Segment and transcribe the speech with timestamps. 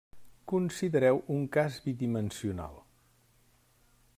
[0.51, 2.75] Considereu un cas bidimensional.